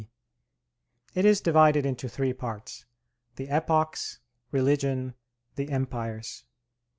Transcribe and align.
D. 0.01 0.07
It 1.13 1.25
is 1.25 1.41
divided 1.41 1.85
into 1.85 2.09
three 2.09 2.33
parts: 2.33 2.85
The 3.35 3.49
Epochs; 3.49 4.17
Religion; 4.51 5.13
the 5.57 5.69
Empires. 5.69 6.43